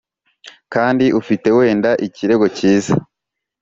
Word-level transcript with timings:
kandi 0.73 1.05
ufite 1.19 1.47
wenda 1.57 1.91
ikirego 2.07 2.45
cyiza 2.57 2.93